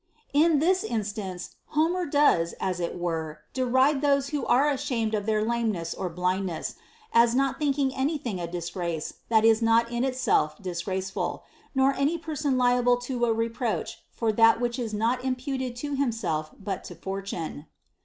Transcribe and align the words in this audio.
t 0.33 0.43
In 0.43 0.57
this 0.57 0.83
instance, 0.83 1.57
Homer 1.75 2.07
does 2.07 2.53
(as 2.59 2.79
it 2.79 2.97
were) 2.97 3.41
deride 3.53 4.01
those 4.01 4.29
who 4.29 4.47
are 4.47 4.67
ashamed 4.67 5.13
of 5.13 5.27
their 5.27 5.45
lameness 5.45 5.93
or 5.93 6.09
blindness, 6.09 6.73
as 7.13 7.35
not 7.35 7.59
thinking 7.59 7.93
any 7.93 8.17
thing 8.17 8.39
a 8.39 8.47
disgrace 8.47 9.13
that 9.29 9.45
is 9.45 9.61
not 9.61 9.91
in 9.91 10.03
itself 10.03 10.59
disgrace 10.59 11.11
ful, 11.11 11.43
nor 11.75 11.93
any 11.93 12.17
person 12.17 12.57
liable 12.57 12.97
to 12.97 13.25
a 13.25 13.31
reproach 13.31 14.01
for 14.09 14.31
that 14.31 14.59
which 14.59 14.79
is 14.79 14.91
not 14.91 15.23
imputable 15.23 15.75
to 15.75 15.93
himself 15.95 16.49
but 16.59 16.83
to 16.85 16.95
Fortune. 16.95 17.67